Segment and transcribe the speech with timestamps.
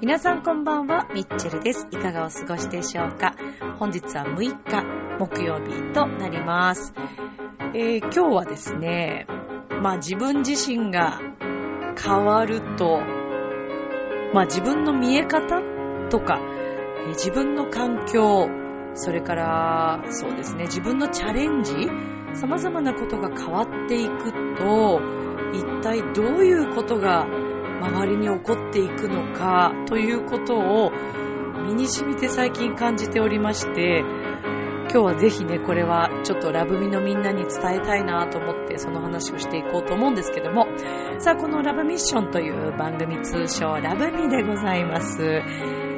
[0.00, 1.86] 皆さんこんばんは、ミッチェルです。
[1.90, 3.34] いかがお過ごしでしょうか？
[3.78, 4.84] 本日は6日、
[5.18, 6.94] 木曜日となります。
[7.74, 9.26] えー今日はですね、
[9.80, 11.20] まあ自分自身が
[12.02, 13.00] 変わると、
[14.34, 15.60] まあ自分の見え方
[16.10, 16.40] とか、
[17.08, 18.48] 自分の環境、
[18.94, 21.72] それから、そうですね、自分のチャレンジ、
[22.34, 25.00] 様々なことが変わっていくと、
[25.52, 27.26] 一体どういうことが
[27.80, 30.92] 周りに起こっていくのかということを
[31.66, 34.04] 身に染みて最近感じておりまして
[34.90, 40.66] 今日はぜひねこれはちょっとラブミのみんなに伝えたいなと思ってその話をしていこうと思うんですけども。
[41.18, 45.42] さあこのラブミッションという番組通称ラブミでございます。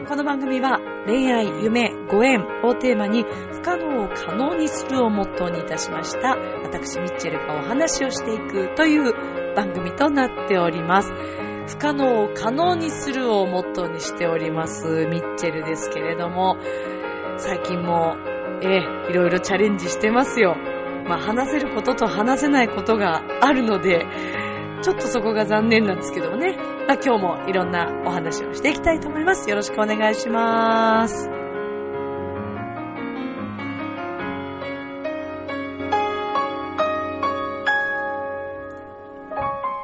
[0.08, 9.12] この番組は恋愛、夢、ご縁をテーマに不可能を可能にするをモットーにいたしました私ミッチェルがお話をしていくという
[9.54, 11.12] 番組となっております。
[11.68, 16.56] 不可能を可能にするをモットーにしておりますミッチェルですけれども。
[17.36, 18.16] 最近も
[18.62, 20.56] ええいろいろチャレンジしてますよ。
[21.06, 24.06] まあ話せることと話せないことがあるので
[24.82, 26.56] ちょっとそこが残念なんですけどもね、
[26.88, 29.48] まあ、今日もいろんなお話をしていきたいと思います。
[29.50, 31.28] よろしくお願いします。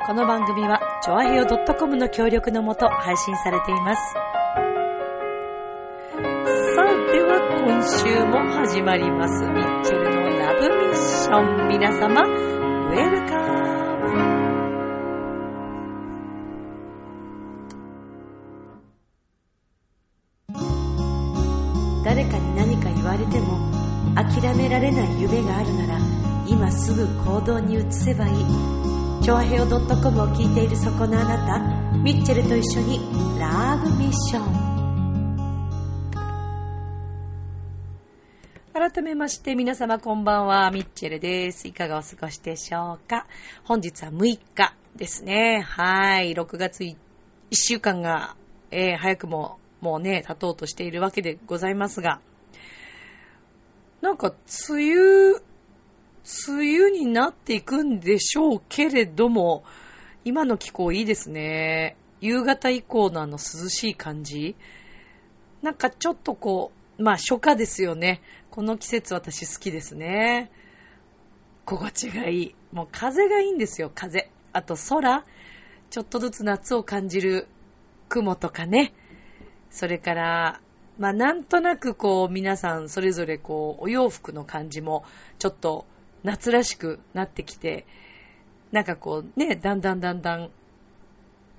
[0.06, 4.35] この番組は、ちょあへよ .com の協力のもと配信されています。
[7.88, 9.44] 今週も始まります。
[9.44, 11.68] ミッチェルのラブミッション。
[11.68, 14.10] 皆様、ウェルカム。
[22.04, 23.70] 誰かに何か言われても、
[24.16, 26.00] 諦められない夢があるなら、
[26.48, 28.34] 今すぐ行動に移せばいい。
[29.22, 29.78] チョアヘオ .com
[30.22, 31.60] を聞いているそこのあなた、
[31.98, 32.98] ミッチェルと一緒に
[33.38, 34.55] ラブミッション。
[38.96, 41.68] 改めまして皆様こんばんは、ミッチェルです。
[41.68, 43.26] いかがお過ごしでしょうか？
[43.62, 45.60] 本日は6日ですね。
[45.60, 46.96] はい、6月1
[47.52, 48.36] 週間が、
[48.70, 52.22] えー早くももうね、経とうとしているわけでございますが、
[54.00, 54.32] なんか
[54.70, 55.40] 梅雨、
[56.48, 59.64] 梅雨になっていくんでしょうけれども、
[60.24, 61.98] 今の気候いいですね。
[62.22, 64.56] 夕方以降のあの涼しい感じ。
[65.60, 68.22] なんかちょっとこう、まあ初夏ですよね。
[68.50, 70.50] この季節私好きですね。
[71.64, 72.54] 心地がいい。
[72.72, 74.30] もう風がいいんですよ、風。
[74.52, 75.24] あと空。
[75.90, 77.48] ちょっとずつ夏を感じる
[78.08, 78.92] 雲とかね。
[79.70, 80.60] それから、
[80.98, 85.04] まあなんとなくこう皆さんそれぞれこうお洋服の感じも
[85.38, 85.84] ちょっと
[86.22, 87.86] 夏らしくなってきて、
[88.72, 90.50] なんかこうね、だんだんだんだん、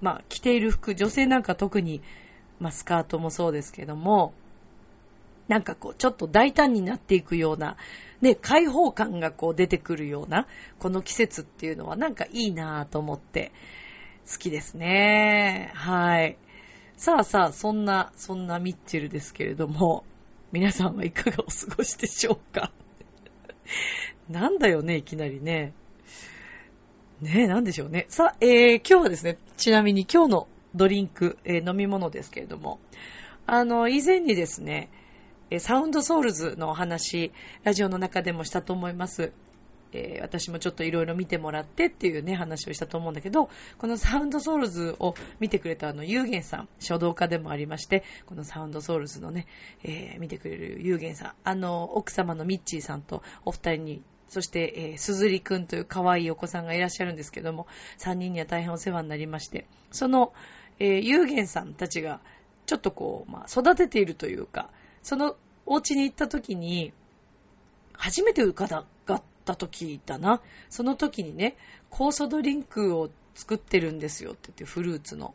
[0.01, 2.01] まあ着ている服、女性なんか特に、
[2.59, 4.33] まあスカートもそうですけども、
[5.47, 7.77] なんかこうちょっと大胆になっていくような、
[8.21, 10.47] ね、開放感がこう出てくるような、
[10.79, 13.51] この季節っていうのはなんかいいなぁと思って、
[14.29, 15.71] 好きですね。
[15.73, 16.37] はい。
[16.97, 20.03] さあさあ、そんな、そんなミッチェルですけれども、
[20.51, 22.71] 皆さんはいかがお過ごしでしょうか？
[24.29, 25.73] なんだよね、いきなりね。
[27.21, 28.05] ねえ、なんでしょうね。
[28.09, 32.79] さあ、えー、今日はですね、ちなみに今日のドリンク、えー飲み物ですけれども、
[33.45, 34.89] あの、以前にですね、
[35.59, 37.31] サウンドソウルズのお話、
[37.63, 39.31] ラジオの中でもしたと思います。
[39.93, 49.47] えー私もちょっといろいろ見てもらってっていうね、話をしたと思うんだけど、このサウンドソウルズを見てくれたあの、ゆうげんさん、書道家でもありまして、このサウンドソウルズのね、
[49.85, 60.33] えー見てくれるゆうげんさん、あの、奥様のミッチーさんとお二人に、そして、えー、すずりくんという可愛いお子さんがいらっしゃるんですけども、三人には大変お世話になりまして、その、
[60.79, 62.19] えー、ゆうげんさんたちが、
[62.65, 64.69] ちょっとこう、まあ、育てているというか、
[65.07, 66.91] そのお家に行った時に、
[67.93, 68.83] 初めて伺っ
[69.45, 70.41] た時だな。
[70.69, 71.55] その時にね、
[71.89, 75.33] 酵素ドリンクを作ってるんですよって言って、フルーツの。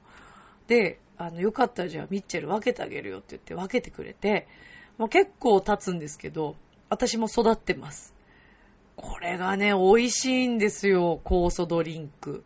[0.66, 4.46] で、あの、よかったらじゃあミッチェル分けてあげるよって言って分けてくれて、
[4.98, 6.54] もう結構経つんですけど、
[6.90, 8.14] 私も育ってます。
[8.96, 12.44] これがね、美味しいんですよ、酵素ドリンク。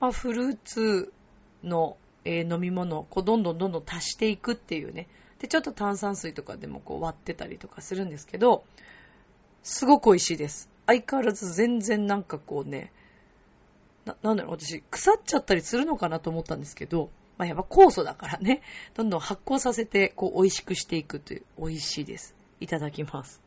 [0.00, 1.12] まあ、フルーツ
[1.62, 5.06] の、えー飲み物をこうどんどんどんどん足していくっていうね。
[5.40, 8.64] で、ちょっと炭酸水とかでもこう割ってたりとかするんですけど、
[9.62, 10.68] すごく美味しいです。
[10.86, 12.92] 相変わらず全然なんかこうね、
[14.04, 18.62] な、なんだろう、私、腐っちゃったりするのかなと思ったんですけど、まあ、やっぱ酵素だからね、
[18.94, 22.34] どんどん発酵させて、こう、美味しくしていくという、美味しいです。
[22.60, 23.40] いただきます。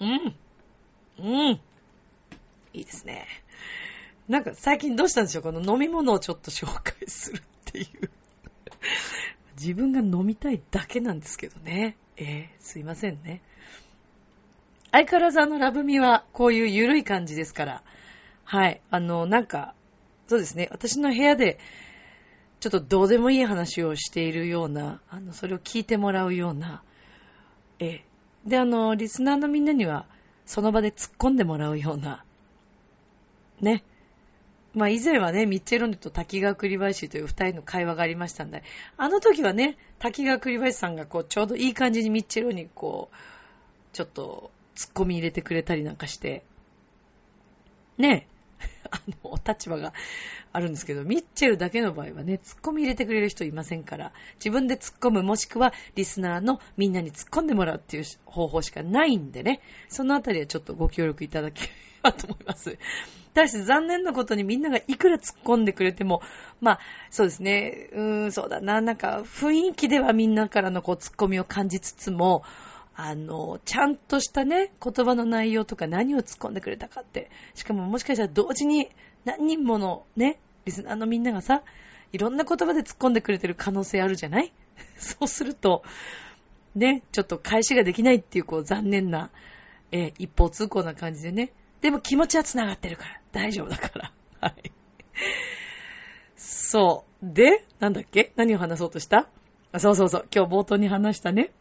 [0.00, 0.36] うん。
[1.18, 1.60] うん。
[2.72, 3.26] いいですね。
[4.28, 5.42] なんか最近どうしたんでしょう？
[5.42, 8.10] この飲み物をちょっと紹介するっていう
[9.60, 11.96] 自分が飲みたいだけなんですけどね。
[12.16, 13.42] えー、すいませんね。
[14.92, 17.82] 相変わらずあのラブミはこういう緩い感じですから。
[18.44, 18.80] はい。
[18.90, 19.74] あの、なんか、
[20.28, 20.68] そうですね。
[20.70, 21.58] 私の部屋で、
[22.60, 26.82] ちょっとどうでもいい話をしているような、あの、それを聞いてもらうような、
[27.78, 30.06] えー、で、あの、リスナーのみんなには、
[30.46, 32.24] その場で突っ込んでもらうような、
[33.60, 33.82] ね。
[34.76, 38.62] まあ以前はね、ミッチェロネと滝川栗林という二人の会話がありましたんで、
[38.98, 43.16] あの時はね、滝川栗林さんがこう、ちょうどいい感じにミッチェロにこう、
[43.94, 46.44] ちょっと突っ込み入れてくれたりなんかして、
[47.96, 48.28] ね、
[48.90, 49.94] あの、お立場が
[50.52, 61.68] あるんですけど、ミッチェルだけの場合はね、突っ込み入れてくれる人いませんから、自分で突っ込む、もしくはリスナーのみんなに突っ込んでもらうっていう方法しかないんでね、そのあたりはちょっとご協力いただけれ
[62.02, 62.76] ばと思います。
[63.36, 66.22] 対して残念なことにみんながいくら突っ込んでくれても、
[66.60, 66.78] まあ、
[67.10, 72.42] そうですね、うーん、そうだな、なんか雰囲気ではみんなからのこう突っ込みを感じつつも、
[72.96, 78.88] あの、ちゃんとしたね、言葉の内容とか何を突っ込んでくれたかって、しかももしかしたら同時に
[79.24, 81.62] 何人ものね、リスナーのみんながさ、
[82.12, 84.52] いろんな言葉で突っ込んでくれてる可能性あるじゃない？
[84.96, 85.82] そうすると、
[86.74, 89.30] ね、ちょっと返しができないっていうこう残念な、
[89.92, 91.52] えー、一方通行な感じでね、
[91.86, 93.20] でも気持ちは繋がってるから。
[93.30, 94.12] 大丈夫だから。
[94.42, 94.72] はい。
[96.34, 97.32] そう。
[97.32, 98.32] で、なんだっけ？
[98.34, 99.28] 何を話そうとした？
[99.70, 100.28] あそうそうそう。
[100.34, 101.52] 今日冒頭に話したね。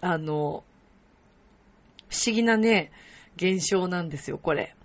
[0.00, 0.62] あの、
[2.08, 2.92] 不思議なね、
[3.34, 4.76] 現象なんですよ、これ。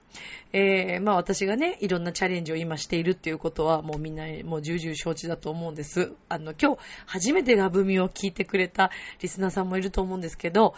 [0.53, 6.13] えー、まあ私がね、いろんなチャレンジを今しているっていうことは、もうみんな、もう重々承知だと思うんです。
[6.29, 8.89] あの、今日初めてラブミを聞いてくれた
[9.21, 10.73] リスナーさんもいると思うんですけど、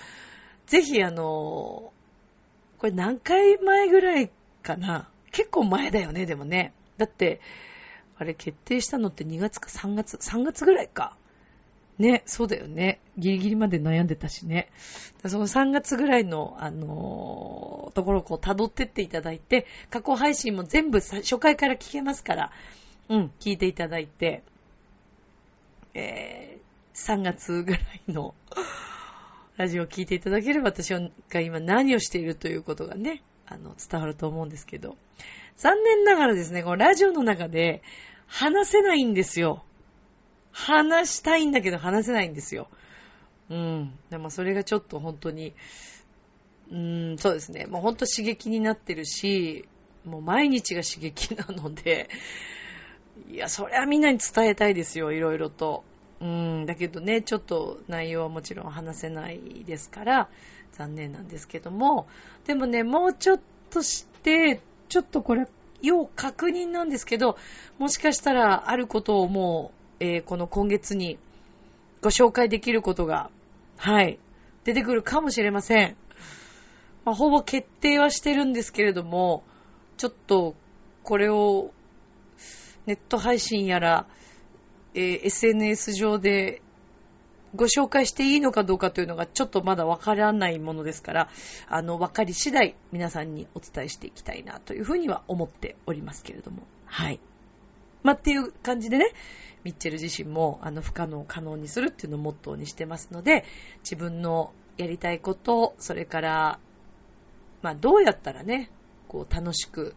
[0.65, 1.93] ぜひあの、
[2.81, 4.31] これ何回前ぐらい
[4.63, 5.07] かな？
[5.31, 6.73] 結構前だよね、でもね。
[6.97, 7.39] だって、
[8.17, 11.15] あれ決定したのって2月か3月、3月ぐらいか。
[11.99, 12.99] ね、そうだよね。
[13.19, 14.71] ギリギリまで悩んでたしね。
[15.27, 22.51] その3月ぐらいの、あのー、ところをこう辿ってっていただいて、過去配信も全部初回から聞けますから、
[23.09, 24.41] うん、聞いていただいて、
[25.93, 28.33] えー、3月ぐらいの
[29.57, 34.97] ラジオを聞いていただければ私が今何をしているということがね、あの、伝わると思うんですけど、
[35.57, 37.83] 残念ながらですね、このラジオの中で
[38.27, 39.63] 話せないんですよ。
[40.51, 42.69] 話したいんだけど話せないんですよ。
[43.49, 43.93] うん。
[44.09, 45.53] でもそれがちょっと本当に、
[46.71, 47.65] うーん、そうですね。
[47.65, 49.67] もう本当刺激になってるし、
[50.05, 52.09] もう毎日が刺激なので、
[53.29, 55.83] いや、そりゃみんなに伝えたいですよ、いろいろと。
[56.21, 60.29] うん、だけどね、ちょっと内容はもちろん話せないですから、
[60.73, 62.07] 残念なんですけども、
[62.45, 63.39] でもね、もうちょっ
[63.71, 65.47] として、ちょっとこれ、
[65.81, 67.37] 要確認なんですけど、
[67.79, 71.17] もしかしたらあることをもう、えー、この今月に
[72.01, 73.31] ご紹介できることが、
[73.77, 74.19] はい、
[74.63, 75.95] 出てくるかもしれません。
[77.03, 79.43] まあ、ほぼ決定はしてるんですけれども、
[79.97, 80.55] ちょっと、
[81.01, 81.71] これを、
[82.85, 84.05] ネット配信やら、
[84.93, 86.61] えー、SNS 上で
[87.55, 91.29] ご紹介していいのかどうかというのがちょっとまだわからないものですから、
[91.67, 96.63] あの、わかり次第皆さんにお伝えしていきたいなというふうには思っておりますけれども。
[96.85, 97.19] はい。
[98.03, 99.11] まあ、っていう感じでね、
[99.63, 103.43] ミッチェル自身も、あの、不可能を可能にするっていうのをモットーにしてますので、
[103.83, 106.59] 自分のやりたいこと、それから、
[107.61, 108.71] まあ、どうやったらね、
[109.07, 109.95] こう、楽しく、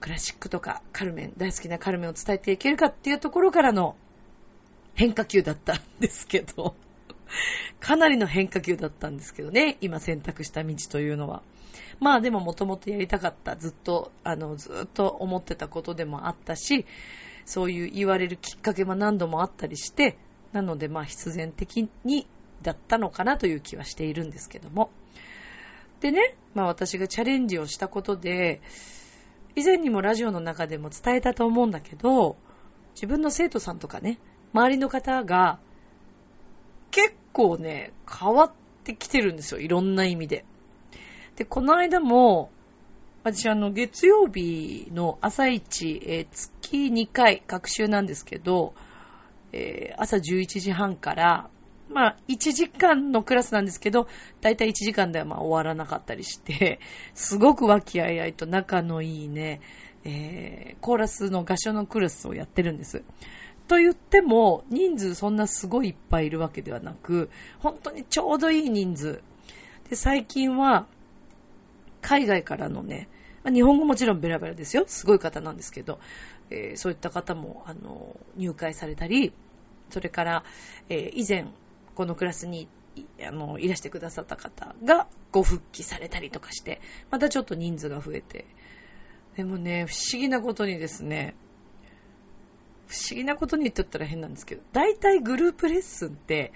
[0.00, 3.96] クラシックとかカルメン、大好きなカルメンを伝えていけるかっていうところからの
[4.94, 6.74] 変化球だったんですけど、
[7.80, 11.42] かなりの変化球だったんですけどね、今選択した道というのは。
[12.00, 16.86] まあでももともとやりたかった、ずっと、あの、ずっと思ってたことでもあったし、
[17.44, 20.16] そういう言われるきっかけも何度もあったりして、
[20.52, 22.26] なのでまあ必然的に
[22.62, 24.90] だったのかなという気はしているんですけども。
[26.00, 28.60] でね、まあ私がチャレンジをしたことで、
[29.58, 32.36] 以前にもラジオの中でも伝えたと思うんだけど、
[32.94, 34.20] 自分の生徒さんとかね、
[34.52, 35.58] 周りの方が、
[36.92, 38.52] 結構ね、変わっ
[38.84, 39.60] てきてるんですよ。
[39.60, 40.44] いろんな意味で。
[41.34, 42.50] で、この間も、
[43.24, 48.74] 私あの、月曜日の朝一、えー、月2回、学習なんですけど、
[49.52, 51.50] えー、朝11時半から、
[51.90, 54.08] まあ、1時間のクラスなんですけど、
[54.40, 56.80] だいたい1時間ではまあ終わらなかったりして、
[57.14, 59.60] すごく和気あいあいと仲のいいね、
[60.04, 63.02] えー、コーラスの合唱のクラスをやってるんです。
[63.68, 69.22] と言っても、人数そんなすごいいっぱいいるわけではなく、本当にちょうどいい人数。
[69.90, 70.86] で、最近は、
[72.00, 73.08] 海外からのね、
[73.44, 74.84] 日本語もちろんベラベラですよ。
[74.86, 75.98] すごい方なんですけど、
[76.50, 79.32] えー、そういった方も、あの、入会されたり、
[79.90, 80.44] それから、
[80.88, 81.48] えー、以前、
[81.98, 82.68] このクラスに
[83.26, 88.46] あの、いらしてくださった方がご復帰されたりとかして、またちょっと人数が増えて。
[89.36, 91.34] でもね、不思議なことにですね、
[92.86, 96.52] 不思議なことに言ってったら変なんですけど、大体グループレッスンって、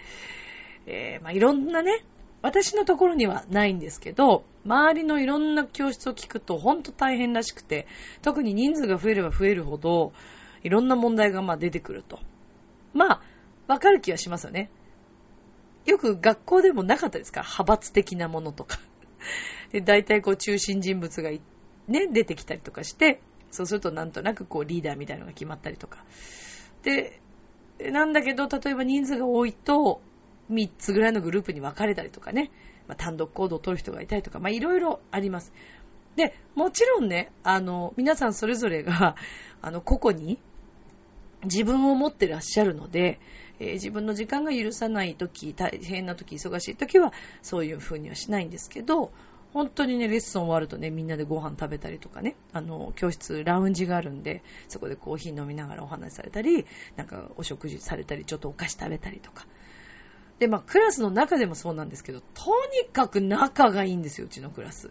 [0.87, 2.05] えー、まあ、いろんなね、
[2.41, 7.89] 私のところにはないんですけど、周りのいろんな教室を聞くと本当大変らしくて、
[8.23, 10.13] 特に人数が増えれば増えるほど、
[10.63, 12.21] いろんな問題がまあ出てくると。
[12.95, 13.23] まあ、
[13.67, 14.71] わかる気はしますよね。
[15.87, 18.79] よく学校でもなかったですか派閥的なものとか。
[19.73, 21.41] で、大体こう中心人物がね、
[22.13, 23.21] 出てきたりとかして、
[23.51, 26.05] そうするとなんとなくこうリーダーみたいなのが決まったりとか。
[26.83, 27.21] で、
[27.81, 30.01] なんだけど、例えば人数が多いと、
[30.51, 32.51] 3つぐらいのグループに分かれたりとかね、
[32.87, 35.53] まあ、単独行動を取る人がいたりとか、まあいろいろあります。
[36.17, 39.17] で、もちろんね、あの、皆さんそれぞれが、
[39.63, 40.39] あの、個々に
[41.45, 43.19] 自分を持ってらっしゃるので、
[43.61, 49.13] えー、自分の時間が許さない時、大変な時、忙しい時は、そういう風にはしないんですけど、
[49.53, 56.65] 本当にね、レッスン終わるとね、みんなでご飯食べたりとかね、あの、教室、ラウンジがあるんで、そこでコーヒー飲みながらお話しされたり、
[56.97, 59.47] なんかお食事されたり、ちょっとお菓子食べたりとか。
[60.39, 62.51] で、まあ、クラスの中でもそうなんですけど、と
[62.83, 64.91] にかく仲がいいんですよ、うちのクラス。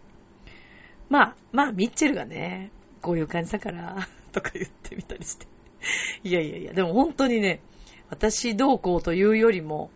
[1.10, 5.48] まあ、まあ、ミッチェルがね、こういう感じだから、とか言ってみたりして。
[6.24, 7.62] いやいやいや、でも本当にね、
[8.12, 9.90] 私どうこうというよりも、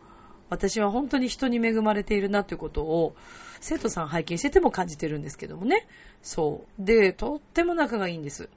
[0.50, 3.14] 私は本当に人に恵まれているなということを、
[3.60, 5.86] 生徒さん拝見してても感じてるんですけどもね。
[6.22, 6.84] そう。
[6.84, 8.50] で、とっても仲がいいんです。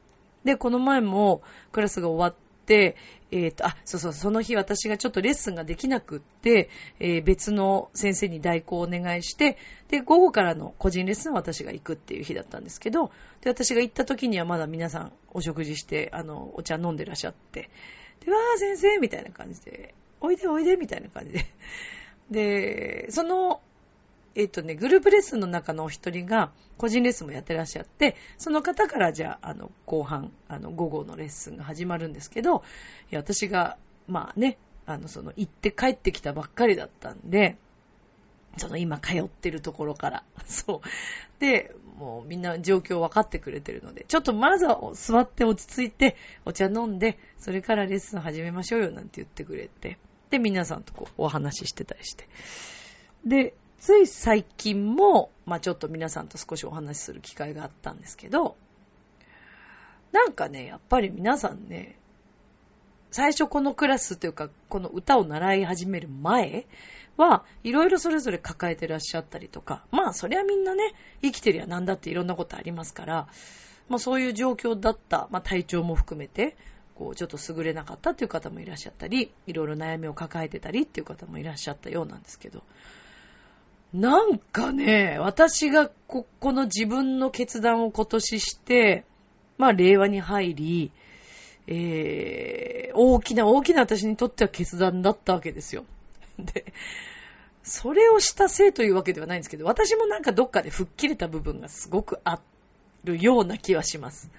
[0.45, 2.97] で、この前もクラスが終わって、
[3.33, 13.11] えっ、ー、と、あ、そうそう、その日私がちょっとレッスンができなくって、えー、別の先生に代行をお願いして、で、午後からの個人レッスンは私が行くっていう日だったんですけど、
[13.41, 17.71] で、私が行った時にはまだ皆さんお食事して、あの、お茶飲んでらっしゃって、
[18.25, 21.47] で、わー先生みたいな感じで、おいでおいでみたいな感じで。
[22.31, 23.61] で、その
[24.35, 32.63] えっ、とね、グループレッスンの中のお一人が、個人レッスンもやってらっしゃって、その方からじゃあ、あの、後半、あの、午後のレッスンが始まるんですけど、
[33.11, 34.57] いや、私が、まあね、
[34.87, 37.57] あの、その、行って帰ってきたばっかりだったんで、
[38.59, 40.25] その今通ってるところから。
[40.47, 41.41] そう。
[41.41, 49.99] で、もうみんな状況分かってくれてるので、ちょっとまずは座って落ち着いて、お茶飲んで、それからレッスン始めましょうよなんて言ってくれて、
[50.31, 52.29] で、皆さんとこうお話ししてたりして。
[53.27, 58.57] で、つい最近も、まあちょっと皆さんと少しお話しする機会があったんですけど、
[60.13, 61.99] なんかね、やっぱり皆さんね、
[63.11, 66.67] 最初このクラスというか、この歌を習い始める前
[67.17, 73.29] は、いろいろそれぞれ抱えてらっしゃったりとか、まあそりゃみんなね、生きてりゃなんだっていろんなことありますから、
[73.89, 76.57] まあそういう状況だった、まあ体調も含めて、
[76.95, 82.63] こう、ちょっと優れなかったっていう方もいらっしゃったり、いろいろ悩みを抱えてたりっていう方もいらっしゃったようなんですけど、
[83.95, 89.05] なんかね、私がこ、この自分の決断を今年して、
[89.57, 90.93] まあ、令和に入り、
[91.71, 95.85] えー、大きな大きな私にとっては決断だったわけですよ。
[96.39, 96.73] で、
[97.63, 102.41] それをしたせいというわけではないんですけど、私もなんかどっかで吹っ切れた部分がすごくあ
[103.05, 104.31] るような気はします。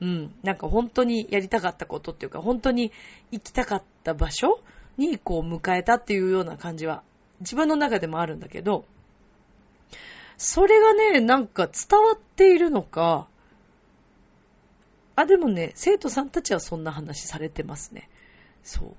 [0.00, 0.34] うん。
[0.44, 2.92] なんか本当にやりたかったことっていうか、本当に
[3.32, 4.60] 行きたかった場所
[4.98, 7.02] にこう迎えたっていうような感じは
[7.40, 8.84] 自分の中でもあるんだけど、
[10.36, 13.26] それがね、なんか伝わっているのか、
[15.16, 18.08] あ、でもね、生徒さんたちはそんな話されてますね。
[18.62, 18.96] そ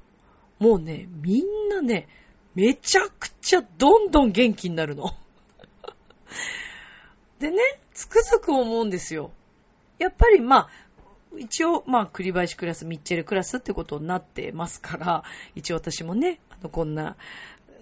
[0.59, 0.63] う。
[0.63, 2.07] もうね、みんなね、
[2.55, 5.11] めちゃくちゃどんどん元気になるの。
[7.39, 7.57] でね、
[7.93, 9.31] つくづく思うんですよ。
[9.97, 10.69] やっぱりまあ、
[11.37, 15.23] 一応、まあ、栗林クラス、ミッチェルクラスってことになってますから、
[15.55, 17.15] 一応私もね、あの、こんな、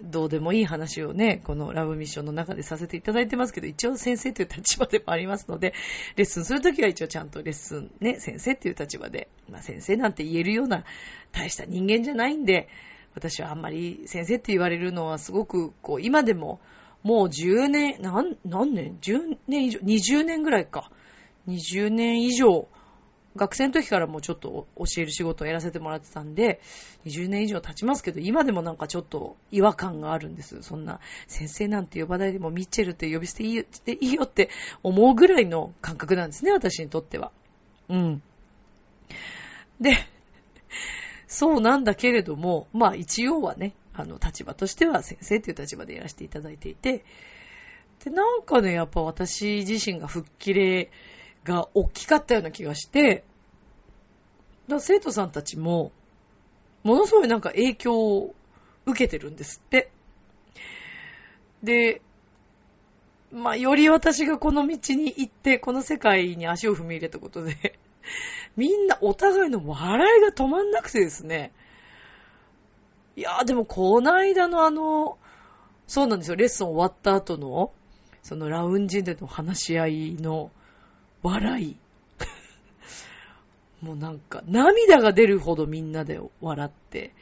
[0.00, 5.74] どうでもいい話をね、このラブミッションの中でさせていただいてますけど、一応先生という立場でもありますので、
[6.16, 10.84] レッスンするときは一応ちゃんとレッスンね、先生っていう立場で、まあ先生なんて言えるような
[11.32, 12.68] 大した人間じゃないんで、
[13.14, 16.60] 私はあんまり先生って言われるのはすごく、こう、今でも、
[17.02, 20.90] もう10年、何、何年 ?10 年以上、20年ぐらいか。
[21.48, 22.68] 20年以上、
[23.34, 26.60] 学生の時からもうちょっと教える仕事をやらせてもらってたんで、
[27.06, 30.62] 20年以上経ちますけど、今でもなんかちょっと違和感があるんです。
[30.62, 34.50] そんな、先生なんて呼ばないでもミッチェルって呼び捨ていいよいいよって
[34.82, 37.32] 思うぐらいの感覚なんですね、私にとっては。
[37.88, 38.22] うん。
[39.80, 39.96] で、
[41.26, 47.04] そうなんだけれども、まあ一応はね、あの、立場としては先生っていう立場でやらせていただいていて、
[48.04, 50.90] で、なんかね、やっぱ私自身が吹っ切れ
[51.44, 53.24] が大きかったような気がして、
[54.68, 55.92] だ生徒さんたちも、
[56.82, 58.34] ものすごいなんか影響を
[58.86, 59.90] 受けてるんですって。
[61.62, 62.02] で、
[63.32, 67.78] まあ、より私がこの道に行って、この世界に足を踏み入れたことで
[68.56, 71.52] みんなお互いの笑いが止まんなくてですね。
[73.16, 75.18] いやーでもこの間のあの、
[75.86, 77.72] そうなんですよ、レッスン終わった後の、
[78.22, 80.50] そのラウンジでの話し合いの
[81.22, 81.76] 笑い。
[83.80, 87.12] もうなんか、涙が出るほどみんなで笑って。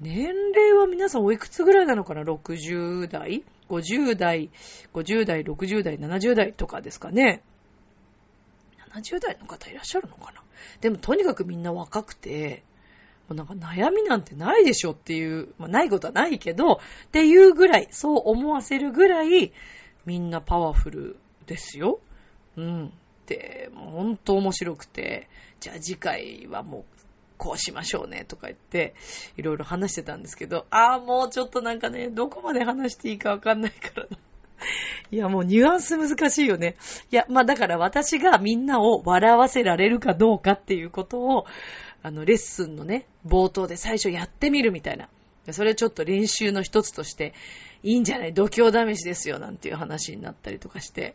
[0.00, 4.50] 年齢は皆さんおいくつぐらいなのかな ?60 代 ?50 代、
[4.92, 7.42] 50代、60代、70代とかですかね。
[8.92, 10.42] 70代の方いらっしゃるのかな？
[10.80, 12.62] でもとにかくみんな若くて、
[13.28, 16.78] もうなんか悩みなんてないでしょっていう、まあないことはないけど、っ
[17.10, 19.52] ていうぐらい、そう思わせるぐらい、
[20.04, 22.00] みんなパワフルですよ。
[22.56, 22.92] うん。
[23.26, 25.28] で、もうほんと面白くて、
[25.60, 26.84] じゃあ次回はもう
[27.38, 28.94] こうしましょうねとか言って、
[29.36, 34.18] いろいろ話してたんですけど、ああ、もうちょっとなんかね、どこまで話していいかわかんないからな。
[35.10, 36.76] いや、もうニュアンス難しいよね。
[37.10, 41.46] いや、まあだから私がみんなを笑わせられるかどうかっていうことを、
[42.02, 45.08] あの、レッスンのね、冒頭で最初やってみるみたいな。
[45.50, 47.34] それちょっと練習の一つとして、
[47.82, 48.32] いいんじゃない？
[48.32, 51.14] 度胸試しですよ、なんていう話になったりとかして。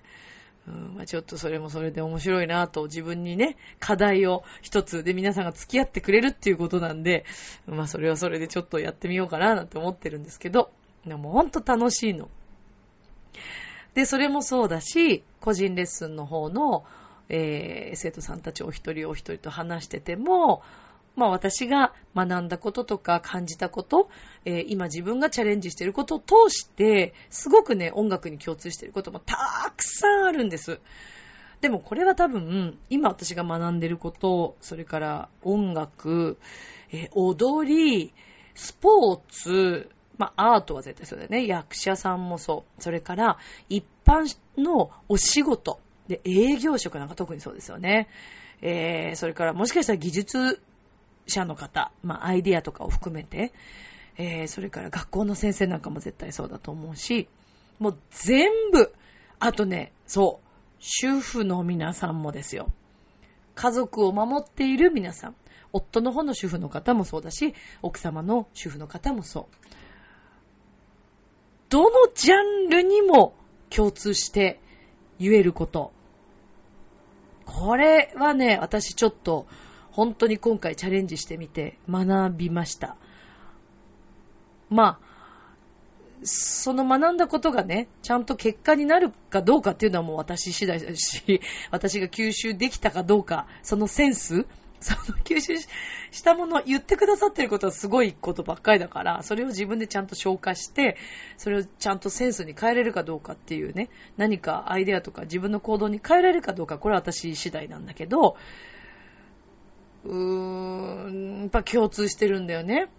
[0.67, 7.25] うんまあ、ちょっとそれもそれで面白いなと自分にね、課題を一つで皆さんが付き合ってくれるっていうことなんで、
[7.65, 10.71] まあそれはそれでちょっとやってみようかななんて思ってるんですけど、
[11.05, 12.29] でもほんと楽しいの。
[13.93, 16.85] で、それもそうだし、個人レッスンの方の、
[17.29, 20.61] えー、生徒さんたちお一人お一人と話してても、
[21.19, 24.09] まあ私が学んだこととか感じたこと、
[24.45, 29.35] えー、今自分がチャレンジしていることを通して、すごくね、音楽に共通していることもた
[29.75, 30.79] くさんあるんです。
[31.59, 36.37] でもこれは多分、今私が学んでいること、それから音楽、
[36.91, 38.13] えー、踊り、
[38.55, 41.45] スポーツ、まあ、アートは絶対そうだよね。
[41.47, 42.81] 役者さんもそう。
[42.81, 45.79] それから、一般のお仕事。
[46.07, 48.09] で、営業職なんか特にそうですよね。
[48.61, 50.61] えー、それから、もしかしたら技術
[51.29, 53.53] 者の方、まあ、アイディアとかを含めて、
[54.17, 57.27] えー、それから学校の先生なんかも絶対そうだと思うし、
[57.79, 58.93] もう全部、
[59.39, 60.47] あとね、そう、
[60.79, 62.71] 主婦の皆さんもですよ。
[63.55, 65.35] 家族を守っている皆さん。
[65.71, 69.45] 夫の方の主婦の方もそうだし、奥様の主婦の方もそう。
[71.69, 73.35] どのジャンルにも
[73.69, 74.59] 共通して
[75.19, 75.91] 言えること。
[77.45, 79.47] これはね、私ちょっと
[79.91, 82.95] 本当に今回チャレンジしてみて学びました。
[84.69, 85.09] まあ、
[86.23, 94.45] その学んだことがね、ちゃんと結果になるかどうかっていうのはもう私次第だし、 私が吸収できたかどうか、そのセンス
[94.81, 95.57] その吸収
[96.11, 100.95] したものを言ってくださってることはすごいことばっかりだから、それを自分でちゃんと消化して、
[101.37, 108.37] それをちゃんとセンスに変えれるかどうかっていうね、何かアイデアとか自分の行動に変えられるかどうか、これは私次第なんだけど、
[110.05, 112.89] うーん、やっぱ共通してるんだよね。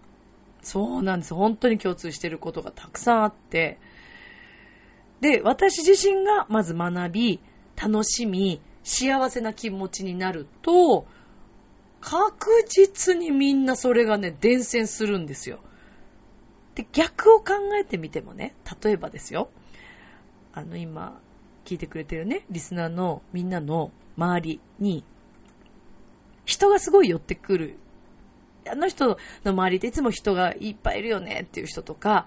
[0.63, 1.35] そうなんです。
[1.35, 3.79] 本当に共通してることがたくさんあって。
[5.21, 7.41] で、私自身がまず学び、
[7.77, 11.07] 楽しみ、幸せな気持ちになると、
[12.01, 15.61] 確実にみんなそれがね、伝染するんですよ。
[16.75, 19.51] で、逆を考えてみてもね、例えばですよ。
[20.53, 21.21] あの、今、
[21.65, 25.05] 聞いてくれてるね、リスナーのみんなの周りに、
[26.51, 27.77] 人がすごい寄ってくる。
[28.69, 32.27] あの人の周りでいつも人がいっぱいいるよねっていう人とか、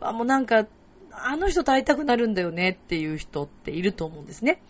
[0.00, 0.66] あもうなんか、
[1.10, 4.60] あの人と会いたくなるんだよねっていう人っていると思うんですね。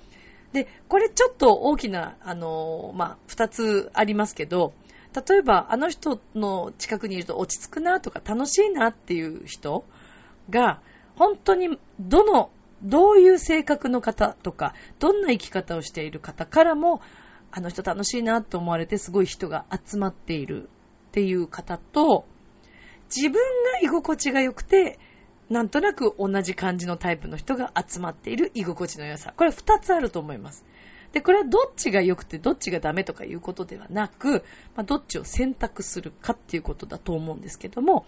[0.53, 4.73] で、これちょっと大きな、あの、まあ、二つありますけど、
[5.29, 9.85] 例えば、あの人の近くにいると落ち着くなとか楽しいなっていう人
[10.49, 10.81] が、
[11.17, 12.51] 本当にどの、
[12.83, 17.01] どういう性格の方とか、どんな生き方をしている方からも、
[17.53, 20.71] あの人楽しいなと思われてすごい人が集まっている
[21.09, 22.25] っていう方と、
[23.15, 24.99] 自分が居心地が良くて、
[25.51, 29.35] なんとなく同じ感じのタイプの人が集まっている居心地の良さ。
[29.37, 30.65] これ二つあると思います。
[31.13, 38.07] で、これはどっちが良くてどっちがダメとかいうことではなく、まあ、どっちを選択するかっていうことだと思うんですけども、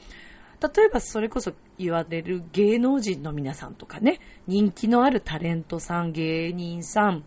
[0.75, 7.25] 例えばそれこそ言われる芸能人の皆さんとかね、人気のあるタレントさん、芸人さん、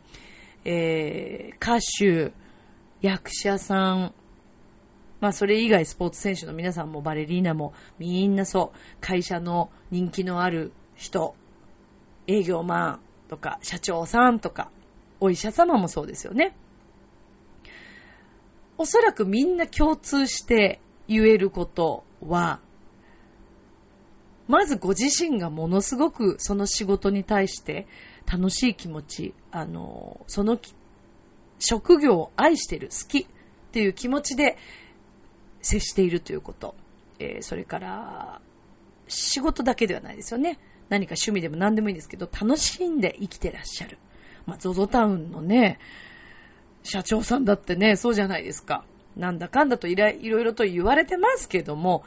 [0.70, 2.34] えー、歌手、
[3.00, 4.14] 役者さん、
[5.22, 11.36] まあそれ以外スポーツ選手の皆さんもバレリーナもみんなそう、会社の人気のある人、
[12.28, 13.00] 営業マン
[13.30, 14.70] とか社長さんとか、
[15.22, 16.54] お医者様もそうですよね。
[18.78, 22.60] おそらくみんな共通して言えることは、
[24.50, 27.88] まずご自身がものすごくその仕事に対して
[28.32, 30.60] 楽しい気持ち、あの、その
[31.60, 33.26] 職業を愛してる、好きっ
[33.72, 34.58] ていう気持ちで
[35.62, 36.76] 接しているということ。
[37.20, 38.42] えー、それから、
[39.08, 40.60] 仕事だけではないですよね。
[40.90, 43.98] 何か趣味でも何でもいいんですけど、楽しんで生きてらっしゃる。
[44.46, 45.80] まあ、ゾゾタウンのね、
[46.84, 48.86] 社長さんだってね、そうじゃないですか。
[49.16, 52.04] なんだかんだといろいろと言われてますけども、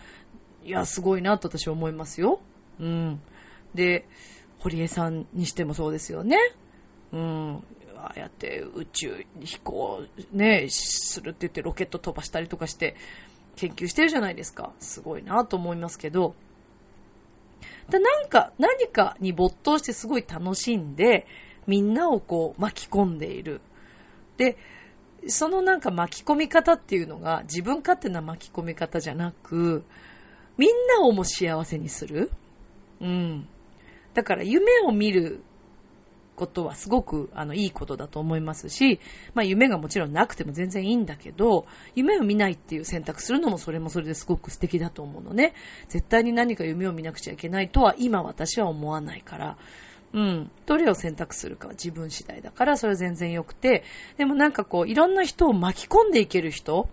[0.64, 2.40] いや、すごいなと私は思いますよ。
[2.78, 3.20] うん。
[3.74, 4.06] で、
[4.61, 6.37] 堀江さんにしてもそうですよね。
[7.12, 7.64] うん。
[7.96, 12.96] ああやって宇宙飛行ね、するって言ってロケット飛ばしたりとかして
[13.57, 14.73] 研究してるじゃないですか。
[14.79, 16.35] すごいなと思いますけど。
[17.90, 21.27] でなんか、何かに没頭してすごい楽しんで、
[21.66, 23.61] みんなをこう巻き込んでいる。
[24.37, 24.57] で、
[25.27, 29.85] そのなんか巻き込み方っていうのが自分勝手な巻き込み方じゃなく、
[30.57, 32.31] みんなをも幸せにする。
[33.01, 33.49] うん。
[34.14, 35.42] だから夢を見る
[36.37, 38.99] ことはすごくあのいいことだと思いますし、
[39.35, 45.55] まあ夢がもちろんなくても全然いいんだけど、夢を見ないっていう選択するのもそれもそれですごく素敵だと思うのね。
[45.88, 49.59] 絶対に何か夢を見なくちゃいけないとは今私は思わないから。
[50.12, 50.51] うん。
[50.66, 53.85] どれを選択するかは自分次第だから、それは全然良くて、
[54.16, 56.88] でもなんかこう、いろんな人を巻き込んでいける人、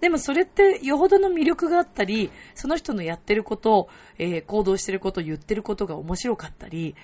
[0.00, 6.94] でもそれってよほどの魅力があったり、その人のやってることを、えー、行動してること、言ってることが面白かったり、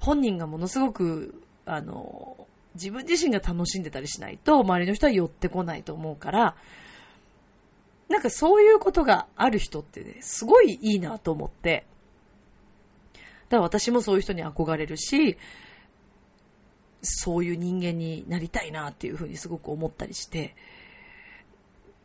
[0.00, 6.56] 本人がものすごく、あの、自分自身が楽しんでたりしないと、周りの人は寄ってこないと思うから、
[8.08, 11.86] なんかそういうことがある人ってね、すごいいいなと思って。
[13.48, 15.38] だから私もそういう人に憧れるし、
[17.02, 20.54] そういう人間になりたいなっていうふうにすごく思ったりして、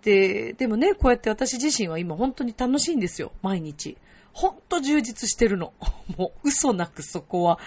[0.03, 3.97] で、でもね、こうやって私自身は今本当に楽しいんですよ、毎日。
[4.33, 5.73] ほんと充実してるの。
[6.17, 7.59] もう嘘なくそこは、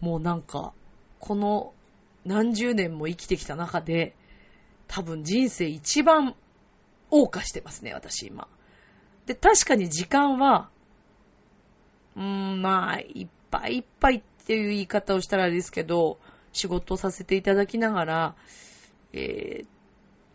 [0.00, 0.72] もうなんか、
[1.20, 1.72] この
[2.24, 4.14] 何十年も生きてきた中で、
[4.88, 6.34] 多分人生一番
[7.10, 8.48] 謳歌してますね、私今。
[9.26, 10.68] で、確かに時間は、
[12.16, 16.18] うーん、まあ、いっぱいいっぱいっていう言い方をしたらあれですけど、
[16.52, 18.34] 仕事をさせていただきながら、
[19.12, 19.64] え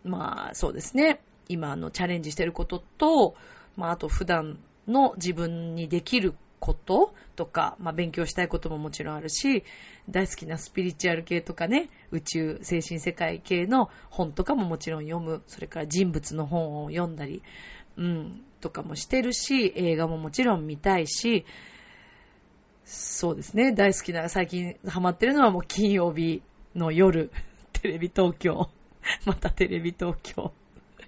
[0.06, 1.19] ー、まあ、そうですね。
[1.49, 3.36] 今のチャレンジしてることと、
[3.75, 9.63] まあ、あと普段の自分にできることとか、まあ、勉強したいことももちろんあるし、
[10.10, 17.43] 大好きなスピリチュアル系とかね、宇宙、精神世界系の本とかももちろん読む、それから人物の本を読んだり、
[17.97, 21.45] うん、とかもしてるし、映画ももちろん見たいし、
[22.86, 26.41] そうですね、大好きな、最近ハマってるのはもう金曜日
[26.75, 27.31] の夜、
[27.73, 28.69] テレビ東京、
[29.25, 30.53] またテレビ東京。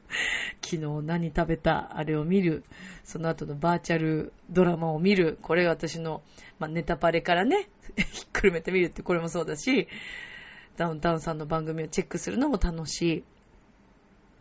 [0.61, 2.63] 昨日何食べたあれを見る、
[3.03, 6.21] その後のバーチャルドラマを見る、これが私の、
[6.59, 9.87] まあ、ネタパレからね、 ひっくるめてみるってこれもそうだし、
[10.77, 13.23] ダウンタウンさんの番組をチェックするのも楽しい。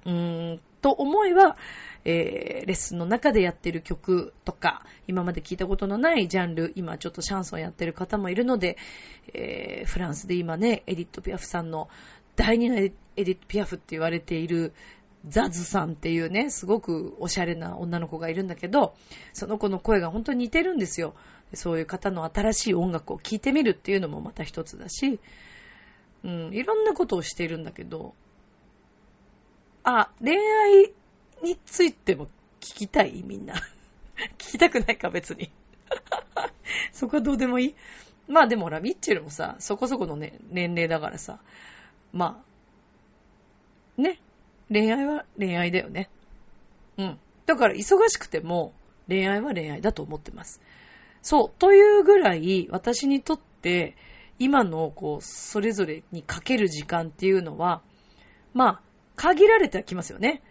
[0.04, 1.57] うーん、と思えば、
[2.04, 8.76] えー、レッスンの中でやってる曲とか、今まで聞いたことのないジャンル、今ちょっとシャンソンやってる方もいるので、
[9.35, 11.88] えー、フランスで今ね、エディット・ピアフさんの
[12.37, 14.72] 第二のエディット・ピアフって言われている
[15.26, 18.94] ザズさんっていうね、すごくおしゃれな女の子がいるんだけど、
[19.33, 21.14] その子の声が本当に似てるんですよ。
[21.54, 25.18] そういう方の新しい音楽を聴いてみるっていうのもまた一つだし、
[26.24, 28.14] うん、いろんなことをしているんだけど、
[29.83, 30.92] あ、恋愛
[31.42, 32.26] についても
[32.61, 33.54] 聞きたいみんな。
[34.38, 35.50] 聞きたくないか別に。
[36.92, 37.74] そこはどうでもいい
[38.26, 41.40] まあでもほら、ミッチェルもさ、そこそこのね、年齢だからさ、
[42.12, 42.42] ま
[43.98, 44.20] あ、ね、
[44.70, 46.11] 恋愛は恋愛だよね。
[46.96, 47.18] うん。
[47.46, 48.72] だから忙しくても
[49.09, 50.61] 恋愛は恋愛だと思ってます。
[51.22, 51.50] そう。
[51.59, 53.96] というぐらい私にとって
[54.38, 57.83] 今のこう、それぞれにかける時間っていうのは、
[58.54, 58.81] まあ、
[59.16, 60.42] 限られてはきますよね。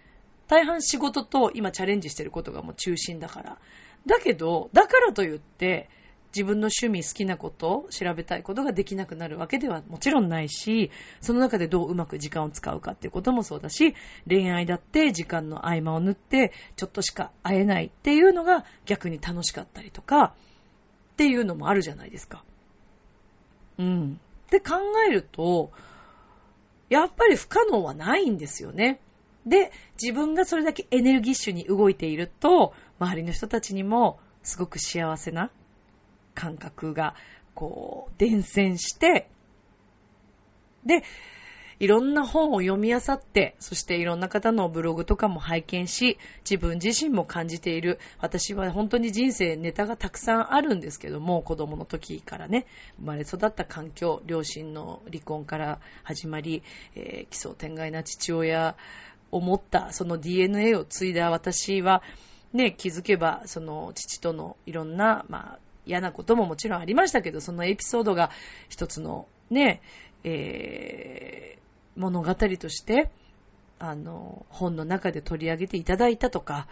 [0.47, 3.57] 大半仕事と今チャレンジしてることがもう中心だから。
[4.05, 5.89] だけど、だからといって、
[6.35, 13.95] 自分の趣味好きなこと調べたいことができなくなるわけではもちろんないし、その中でどううまく時間を使うかっていうこともそうだし、
[14.27, 20.35] 恋愛だって時間の合間を縫ってちょっとしか会えないっていうのが逆に楽しかったりとか、
[21.13, 22.43] っていうのもあるじゃないですか。
[23.79, 24.19] うん。
[24.45, 24.75] って考
[25.07, 25.71] えると、
[26.89, 28.99] やっぱり不可能はないんですよね。
[29.47, 35.49] で、自分がそれだけエネルギッシュに動いていると、周りの人たちにもすごく幸せな
[36.37, 37.15] 感覚が、
[37.55, 39.27] こう、伝染して、
[40.85, 41.03] で、
[41.79, 46.17] いろんな本を読み漁って、そしていろんな方のブログとかも拝見し、
[46.49, 47.99] 自分自身も感じている。
[48.19, 52.65] 私は本当に人生ネタがたくさんあるんですけども、子供の時からね、
[52.97, 56.63] 生まれ育った環境、両親の離婚から始まり、
[56.95, 58.75] えー、奇想天外な父親
[59.31, 62.01] を持った、その DNA を継いだ私は、
[62.53, 68.31] ね、気づけば、その父とのいろんな、まあ、嫌なことももちろんありましたけど、そのエピソードが
[68.69, 69.81] 一つのね、
[70.23, 73.09] えー、物語として、
[73.79, 76.67] あの、本の中で取り上げていただいたとか、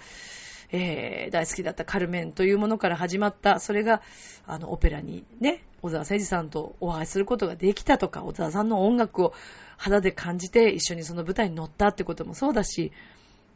[0.71, 4.01] えー、大好きだったカルメンというものから始まった、それが、
[4.47, 9.33] あの、オペラにね、小沢誠二さんとお会いすることができたとか、小沢さんの音楽を
[9.77, 12.91] 肌で感じて一緒にその舞台に乗ったってこともそうだし、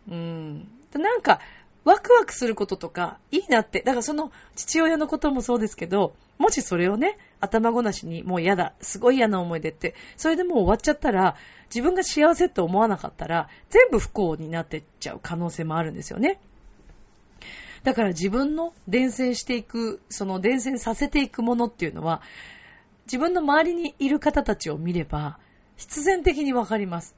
[0.07, 1.39] うん、なんか、
[1.89, 3.81] ワクワクすることとか、いいなって。
[3.81, 11.35] だからその父親のこともそうですけど、もしそれをね、頭ごなしにもう嫌だ、すごい嫌な思い出って、それでもう終わっちゃったら、
[11.73, 16.39] 自分が幸せって思わなかったら、全部不幸になってっちゃう可能性もあるんですよね。
[17.83, 22.21] だから自分の伝染していく、その伝染させていくものっていうのは、
[23.07, 25.39] 自分の周りにいる方たちを見れば、
[25.75, 27.15] 必然的にわかります。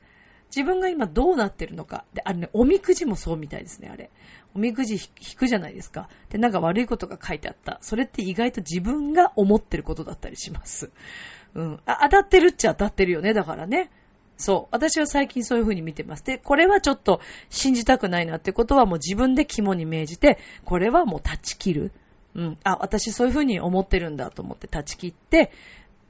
[0.55, 2.03] 自分が今どうなってるのか。
[2.13, 4.11] で、あれね、おみくじもそうみたいですね、あれ。
[4.53, 6.09] おみくじ引くじゃないですか。
[6.29, 7.77] で、なんか悪いことが書いてあった。
[7.81, 10.91] それって意外と自分が思ってることだったりします。
[11.55, 11.79] うん。
[11.85, 13.89] あ、当たってるっちゃ当たってるよね、だからね。
[14.37, 14.67] そう。
[14.71, 16.23] 私は最近そういう風に見てます。
[16.23, 21.91] で、これはちょっと信じたくないなってことはもう自分で肝に銘じて、これはもう断ち切る。
[22.35, 22.57] うん。
[22.63, 25.51] あ、私そういう風に思ってるんだと思って断ち切って、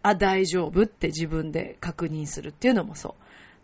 [0.03, 3.20] あ、大丈夫って自分で確認するっていうのもそう。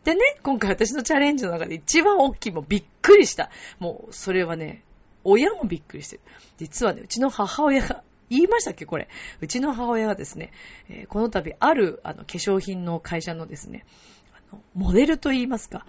[0.08, 3.50] でね、今回私のチャレンジの中で一番大きいもびっくりした。
[3.78, 4.82] もう、それはね、
[5.26, 6.22] 親もびっくりしてる。
[6.56, 9.10] 実はね、うちの母親が、言いましたっけこれ。
[9.42, 10.54] うちの母親がですね、
[10.88, 13.86] えー、この度あるあの化粧品の会社のですね、
[14.32, 15.86] あのモデルと言いますか、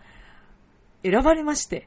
[1.05, 1.87] 選ばれまして。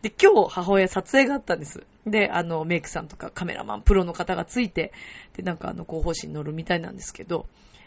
[0.00, 1.84] で、今日母親撮影があったんです。
[2.06, 4.94] で、あの、メイクさんとかカメラマン、プロの方がついて、
[5.36, 7.44] で、なんかあの、広報誌に乗るみたいなんですけど、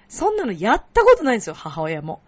[0.09, 2.21] そんなのやったことないんですよ、母親も。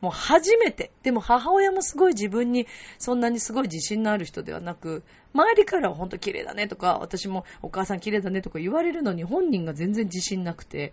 [0.00, 0.90] もう初めて。
[1.02, 2.66] でも母親もすごい自分に
[2.98, 5.02] そんなにすごい自信のある人ではなく、
[5.34, 10.92] 周りからは本当綺麗だねとか、私もお母さん綺麗だねとか言われるのに本人が全然自信なくて、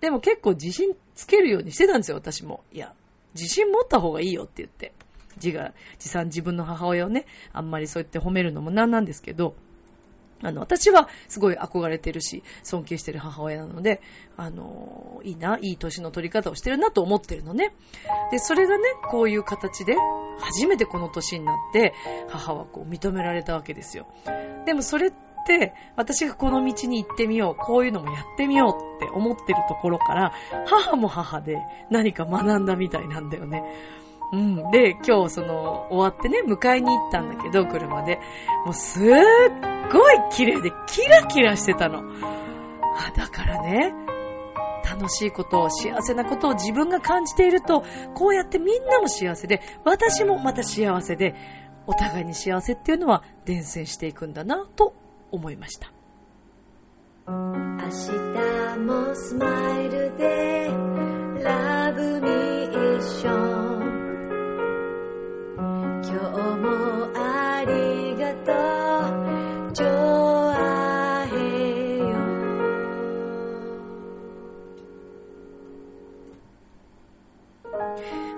[0.00, 2.64] でも結構自信つけるようにしてたんですよ、私も。
[2.72, 2.94] いや、
[3.34, 4.92] 自信持った方がいいよって言って。
[5.36, 9.54] 自が、自産自分の母親をね、あんまりそう言って褒めるのもなんなんですけど、
[10.42, 14.00] あの、私はすごい憧れてるし、尊敬してる母親なので、
[14.36, 17.74] あの、いいな、いい年の取り方をしてるなと思ってるのね。
[18.30, 19.96] で、それがね、こういう形で、
[20.38, 21.92] 初めてこの年になって、
[22.28, 24.06] 母はこう認められたわけですよ。
[24.64, 25.12] でもそれっ
[25.46, 30.32] て、私がこの道に行ってみよう、こういうのもやってみようって思ってるところから、
[30.66, 31.58] 母も母で
[31.90, 33.64] 何か学んだみたいなんだよね。
[34.32, 34.70] うん。
[34.70, 38.20] で、今日その、終わってね、迎えに行ったんだけど、車で。
[38.64, 39.04] もうすっ
[39.92, 42.00] ごい綺麗で、キラキラしてたの。
[42.00, 43.94] あ、だからね、
[44.88, 51.34] 楽しいことを、幸せなことを自分が感じていると、こうやってみんなも幸せで、私もまた幸せで、
[51.86, 54.92] お互いに幸せっていうのは伝染していくんだな、と
[55.30, 55.90] 思いました。
[57.26, 57.34] 明
[57.88, 60.70] 日もスマイルで、
[61.44, 63.77] ラブミーション
[66.32, 68.58] もありがとう。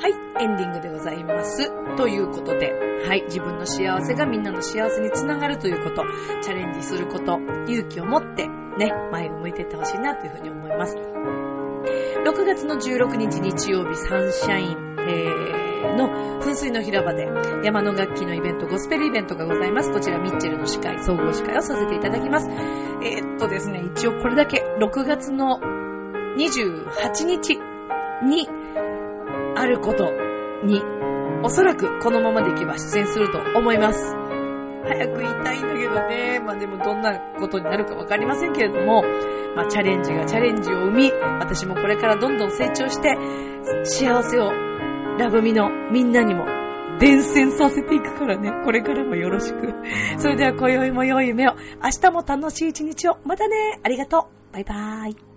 [0.03, 1.71] はいエンディングでございます。
[1.97, 2.73] ということで
[3.07, 6.05] はい自分の幸せがみんなの幸せにつながるということ
[6.43, 10.97] チャレンジすること勇気を持ってね前を向いていってほしいなというふうに思います。
[10.97, 15.60] 6月の16日日曜日サンシャイン、えー
[15.97, 17.29] の噴水の広場で
[17.65, 19.93] 山の楽器のイベント、ゴスペルイベントがございます。
[19.93, 22.49] こちらミッチェルの司会、総合司会をさせていただきます。
[23.03, 25.61] えー、っとですね、一応これだけ6月の
[26.37, 27.59] 28日
[28.25, 28.49] に
[29.57, 30.11] あること
[30.65, 30.83] に、
[31.43, 34.15] おそらくこのままでいけば出演すると思います。
[34.85, 36.41] 早く言いたいんだけどね。
[36.41, 39.03] まあでもどんなことになるかわかりませんけれども、
[39.55, 43.17] まあ、チャレンジがチャレンジを生み、私もこれからどんどん成長して、
[43.85, 44.70] 幸せを
[45.21, 46.47] ラブミのみんなにも
[46.99, 48.53] 伝染させていくからね。
[48.65, 49.75] これからもよろしく。
[50.19, 51.57] それでは今宵も良い夢を。
[51.83, 53.19] 明日も楽しい一日を。
[53.27, 53.81] またね。
[53.83, 54.55] ありがとう。
[54.55, 55.30] バイバーイ。